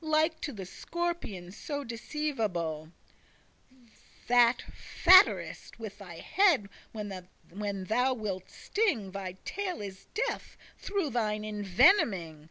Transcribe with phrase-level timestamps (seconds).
[0.00, 2.90] Like to the scorpion so deceivable,*
[3.70, 4.64] *deceitful That
[5.04, 12.48] fhatt'rest with thy head when thou wilt sting; Thy tail is death, through thine envenoming.